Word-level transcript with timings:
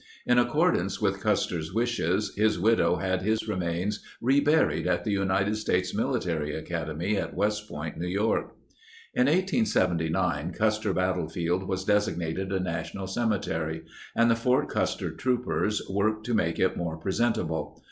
In 0.25 0.39
accordance 0.39 0.99
with 0.99 1.21
Custer's 1.21 1.71
wishes, 1.75 2.33
his 2.35 2.59
widow 2.59 2.95
had 2.95 3.21
his 3.21 3.47
remains 3.47 4.03
reburied 4.19 4.87
at 4.87 5.03
the 5.03 5.11
United 5.11 5.57
States 5.57 5.93
Military 5.93 6.55
Academy 6.55 7.17
at 7.17 7.35
West 7.35 7.69
Point, 7.69 7.99
New 7.99 8.07
York. 8.07 8.55
In 9.13 9.27
1879 9.27 10.53
Custer 10.53 10.91
Battlefield 10.91 11.65
was 11.67 11.85
designated 11.85 12.51
a 12.51 12.59
na 12.59 12.79
tional 12.81 13.07
cemetery, 13.07 13.83
and 14.15 14.31
the 14.31 14.35
Fort 14.35 14.69
Custer 14.69 15.11
troopers 15.11 15.83
worked 15.87 16.25
to 16.25 16.33
make 16.33 16.57
it 16.57 16.75
more 16.75 16.97
presentable. 16.97 17.77